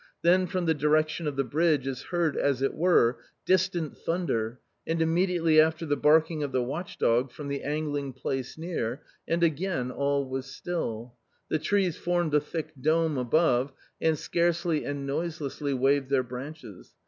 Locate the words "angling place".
7.61-8.57